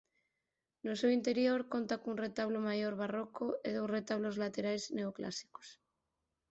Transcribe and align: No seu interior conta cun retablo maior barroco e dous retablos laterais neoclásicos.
No 0.85 0.93
seu 0.99 1.11
interior 1.19 1.59
conta 1.73 1.95
cun 2.01 2.15
retablo 2.25 2.59
maior 2.69 2.93
barroco 3.01 3.45
e 3.67 3.69
dous 3.75 3.91
retablos 3.97 4.39
laterais 4.43 4.83
neoclásicos. 4.97 5.67